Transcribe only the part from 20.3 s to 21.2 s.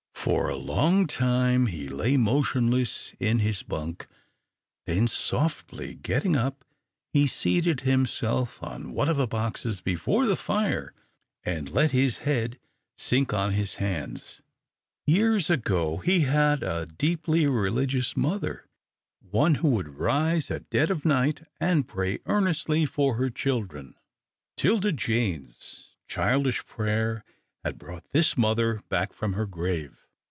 at dead of